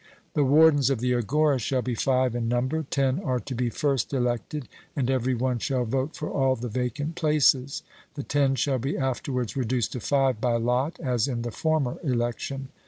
[0.33, 4.15] The wardens of the agora shall be five in number ten are to be first
[4.15, 7.83] elected, and every one shall vote for all the vacant places;
[8.15, 12.69] the ten shall be afterwards reduced to five by lot, as in the former election.